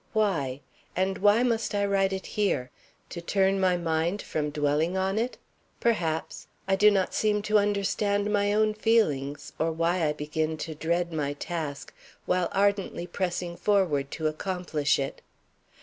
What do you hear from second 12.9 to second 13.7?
pressing